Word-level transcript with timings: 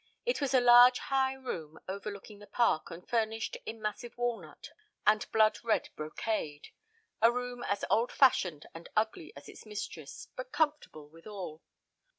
It 0.25 0.41
was 0.41 0.55
a 0.55 0.59
large 0.59 0.97
high 0.97 1.33
room 1.33 1.79
overlooking 1.87 2.39
the 2.39 2.47
park 2.47 2.89
and 2.89 3.07
furnished 3.07 3.55
in 3.67 3.79
massive 3.79 4.17
walnut 4.17 4.71
and 5.05 5.31
blood 5.31 5.59
red 5.63 5.89
brocade: 5.95 6.69
a 7.21 7.31
room 7.31 7.63
as 7.65 7.85
old 7.87 8.11
fashioned 8.11 8.65
and 8.73 8.89
ugly 8.95 9.31
as 9.35 9.47
its 9.47 9.63
mistress 9.63 10.27
but 10.35 10.51
comfortable 10.51 11.07
withal. 11.07 11.61